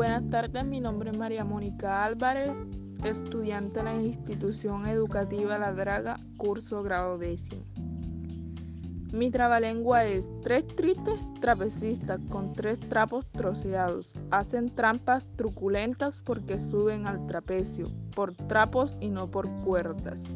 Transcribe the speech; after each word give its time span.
Buenas 0.00 0.30
tardes, 0.30 0.64
mi 0.64 0.80
nombre 0.80 1.10
es 1.10 1.18
María 1.18 1.44
Mónica 1.44 2.06
Álvarez, 2.06 2.56
estudiante 3.04 3.80
en 3.80 3.84
la 3.84 3.94
institución 3.96 4.86
educativa 4.86 5.58
La 5.58 5.74
Draga, 5.74 6.18
curso 6.38 6.82
grado 6.82 7.18
décimo. 7.18 7.66
Mi 9.12 9.30
trabalengua 9.30 10.06
es 10.06 10.30
tres 10.42 10.66
tristes 10.68 11.28
trapecistas 11.42 12.18
con 12.30 12.54
tres 12.54 12.80
trapos 12.80 13.26
troceados. 13.30 14.14
Hacen 14.30 14.74
trampas 14.74 15.28
truculentas 15.36 16.22
porque 16.22 16.58
suben 16.58 17.06
al 17.06 17.26
trapecio, 17.26 17.90
por 18.16 18.32
trapos 18.32 18.96
y 19.02 19.10
no 19.10 19.30
por 19.30 19.50
cuerdas. 19.60 20.32